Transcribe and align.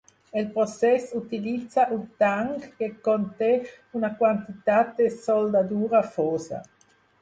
El 0.39 0.45
procés 0.53 1.05
utilitza 1.19 1.85
un 1.97 2.01
tanc 2.25 2.67
que 2.81 2.89
conté 3.11 3.53
una 4.01 4.13
quantitat 4.25 5.01
de 5.03 5.15
soldadura 5.23 6.07
fosa. 6.15 6.69